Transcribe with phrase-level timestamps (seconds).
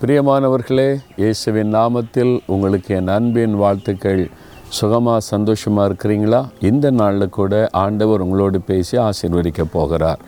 [0.00, 4.20] பிரியமானவர்களே இயேசுவின் நாமத்தில் உங்களுக்கு என் அன்பின் வாழ்த்துக்கள்.
[4.68, 6.40] சுகமாக சந்தோஷமாக இருக்கிறீங்களா?
[6.60, 10.20] இந்த நாளில் கூட ஆண்டவர் உங்களோடு பேசி ஆசீர்வதிக்க போகிறார்.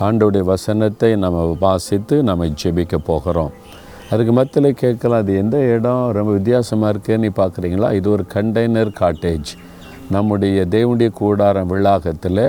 [0.00, 3.52] ஆண்டோடைய வசனத்தை நம்ம வாசித்து நம்ம ஜெபிக்க போகிறோம்.
[4.10, 6.04] அதுக்கு மத்தியில் கேட்கலாம் அது எந்த இடம்?
[6.18, 7.90] ரொம்ப வித்தியாசமாக இருக்குன்னு பார்க்குறீங்களா?
[8.00, 9.52] இது ஒரு கண்டெய்னர் காட்டேஜ்
[10.10, 12.46] நம்முடைய தேவனுடைய கூடாரம் விழாகத்தில்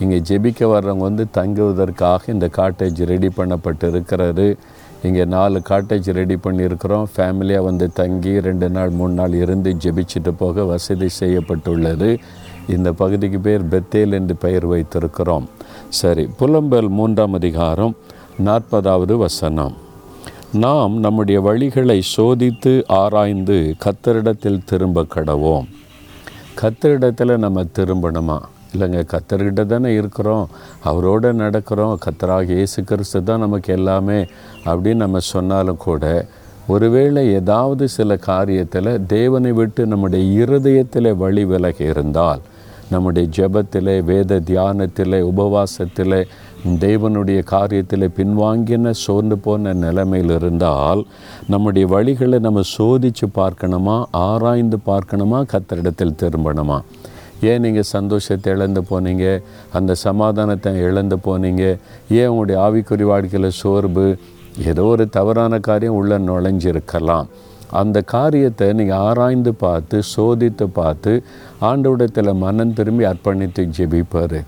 [0.00, 4.56] இங்கே ஜெபிக்க வர்றவங்க வந்து தங்குவதற்காக இந்த காட்டேஜ் ரெடி பண்ணப்பட்டு இருக்கிறது
[5.02, 7.06] இங்கே நாலு காட்டேஜ் ரெடி பண்ணியிருக்கிறோம்.
[7.16, 12.18] ஃபேமிலியாக வந்து தங்கி ரெண்டு நாள் மூணு நாள் இருந்து ஜெபிச்சுட்டு போக வசதி செய்யப்பட்டுள்ளது.
[12.68, 15.46] இந்த பகுதிக்கு பேர் பெத்தேல் என்று பெயர் வைத்திருக்கிறோம்.
[15.88, 17.96] சரி புலம்பல் மூன்றாம் அதிகாரம்
[18.44, 19.76] நாற்பதாவது வசனம்.
[20.52, 25.66] நாம் நம்முடைய வழிகளை சோதித்து ஆராய்ந்து கத்தரிடத்தில் திரும்ப கடவோம்.
[26.60, 28.38] கத்தரிடத்தில் நம்ம திரும்பணுமா?
[28.74, 30.48] இல்லைங்க கத்தர்கிட்ட தானே இருக்கிறோம்.
[30.84, 31.94] அவரோட நடக்கிறோம்.
[32.04, 34.26] கத்தராக இயேசு கிறிஸ்து தான் நமக்கு எல்லாமே.
[34.64, 36.28] அப்படின்னு நம்ம சொன்னாலும் கூட
[36.66, 42.40] ஒருவேளை ஏதாவது சில காரியத்தில் தேவனை விட்டு நம்முடைய இருதயத்தில் வழி விலகி இருந்தால்
[42.90, 46.26] நம்முடைய ஜெபத்தில் வேத தியானத்தில் உபவாசத்தில்
[46.64, 51.06] தேவனுடைய காரியத்தில் பின்வாங்கின சோர்ந்து போன நிலைமையில் இருந்தால்
[51.48, 54.04] நம்முடைய வழிகளை நம்ம சோதித்து பார்க்கணுமா?
[54.10, 55.40] ஆராய்ந்து பார்க்கணுமா?
[55.52, 56.80] கத்தரிடத்தில் திரும்பணுமா?
[57.40, 59.26] ஏன் நீங்கள் சந்தோஷத்தை இழந்து போனீங்க?
[59.72, 61.64] அந்த சமாதானத்தை இழந்து போனீங்க?
[62.10, 64.18] ஏன் உங்களுடைய ஆவிக்குறி வாழ்க்கையில் சோர்வு?
[64.70, 67.28] ஏதோ ஒரு தவறான காரியம் உள்ளே நுழைஞ்சிருக்கலாம்.
[67.80, 71.12] அந்த காரியத்தை நீங்கள் ஆராய்ந்து பார்த்து சோதித்து பார்த்து
[71.60, 74.38] ஆண்டவிடத்தில் மனம் திரும்பி அர்ப்பணித்து ஜெபிப்பார்.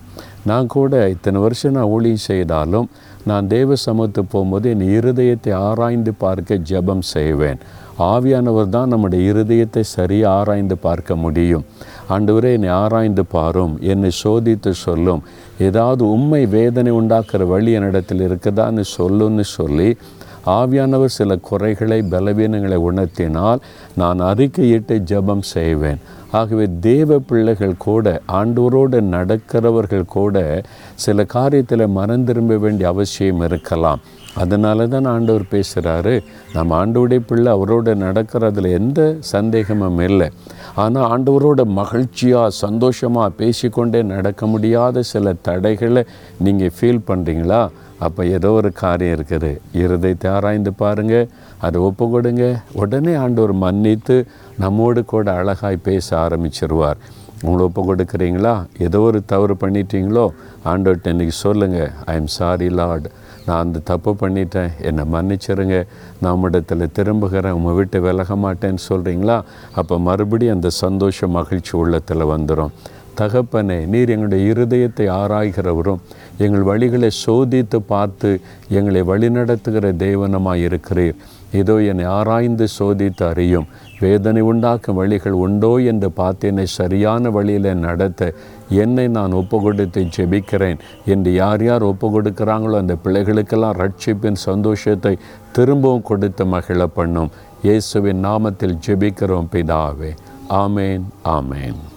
[0.45, 2.89] நான் கூட இத்தனை வருஷம் நான் ஊழியம் செய்தாலும்
[3.25, 7.59] நான் தேவ சமூகத்து போகும்போது என் இருதயத்தை ஆராய்ந்து பார்க்க ஜெபம் செய்வேன்.
[7.99, 11.65] ஆவியானவர் தான் நம்முடைய இருதயத்தை சரியாக ஆராய்ந்து பார்க்க முடியும்.
[12.15, 15.23] ஆண்டவரே என்னை ஆராய்ந்து பாரும் என்னை சோதித்து சொல்லும்.
[15.69, 19.91] ஏதாவது உண்மை வேதனை உண்டாக்குற வழி என்னிடத்தில் இருக்குதான்னு சொல்லுன்னு சொல்லி
[20.47, 23.61] ஆவியானவர் சில குறைகளை பலவீனங்களை உணர்த்தினால்
[24.01, 26.01] நான் அறிக்கையிட்டு ஜெபம் செய்வேன்.
[26.31, 30.37] ஆகவே தேவ பிள்ளைகள் கூட ஆண்டவரோடு நடக்கிறவர்கள் கூட
[30.95, 34.01] சில காரியத்தில் மறந்திரும்ப வேண்டிய அவசியம் இருக்கலாம்.
[34.35, 36.15] அதனால தான் ஆண்டவர் பேசுகிறாரு
[36.53, 39.01] நம்ம ஆண்டோடைய பிள்ளை அவரோட நடக்கிறதுல எந்த
[39.35, 40.29] சந்தேகமும் இல்லை.
[40.83, 46.03] ஆனால் ஆண்டவரோட மகிழ்ச்சியாக சந்தோஷமாக பேசிக்கொண்டே நடக்க முடியாத சில தடைகளை
[46.39, 47.63] நீங்கள் ஃபீல் பண்ணுறீங்களா
[48.07, 49.51] அப்போ ஏதோ ஒரு காரியம் இருக்குது.
[49.75, 51.29] இருதயத்தை ஆராய்ந்து பாருங்கள்
[51.61, 54.17] அதை ஒப்பு கொடுங்க உடனே ஆண்டவர் மன்னித்து
[54.59, 57.01] நம்மோடு கூட அழகாய் பேச ஆரம்பிச்சிருவார்.
[57.43, 60.27] உங்களை ஒப்பு கொடுக்குறீங்களா ஏதோ ஒரு தவறு பண்ணிட்டீங்களோ?
[60.65, 63.09] ஆண்டவர்கிட்ட இன்றைக்கி சொல்லுங்கள் ஐ எம் சாரி லார்ட்
[63.51, 64.73] நான் அந்த தப்பு பண்ணிட்டேன்.
[64.89, 65.79] என்னை மன்னிச்சிருங்க.
[66.25, 67.57] நான் இடத்துல திரும்புகிறேன்.
[67.59, 69.39] உங்கள் விட்டு விலக மாட்டேன்னு சொல்கிறீங்களா
[69.81, 72.75] அப்போ மறுபடியும் அந்த சந்தோஷ மகிழ்ச்சி உள்ளத்தில் வந்துடும்
[73.21, 76.03] தகப்பனே நீர் எங்களுடைய இருதயத்தை ஆராய்கிறவரும்
[76.45, 78.31] எங்கள் வழிகளை சோதித்து பார்த்து
[78.79, 81.17] எங்களை வழிநடத்துகிற தேவனமாக இருக்கிறீர்
[81.53, 83.67] இதோ என்னை ஆராய்ந்து சோதித்து அறியும்.
[84.01, 88.33] வேதனை உண்டாக்கும் வழிகள் உண்டோ என்று பார்த்து என்னை சரியான வழியில் நடத்த
[88.69, 90.81] என்னை நான் ஒப்பு கொடுத்து ஜெபிக்கிறேன்.
[91.07, 95.19] என்று யார் யார் ஒப்பு கொடுக்குறாங்களோ அந்த பிள்ளைகளுக்கெல்லாம் ரட்சிப்பின் சந்தோஷத்தை
[95.53, 97.33] திரும்பவும் கொடுத்து மகிழ பண்ணும்.
[97.63, 100.13] இயேசுவின் நாமத்தில் ஜெபிக்கிறோம் பிதாவே.
[100.49, 101.90] ஆமேன் ஆமேன்.